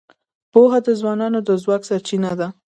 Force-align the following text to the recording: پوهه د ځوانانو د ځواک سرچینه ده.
پوهه 0.51 0.79
د 0.85 0.87
ځوانانو 0.99 1.39
د 1.47 1.49
ځواک 1.63 1.81
سرچینه 1.89 2.31
ده. 2.39 2.47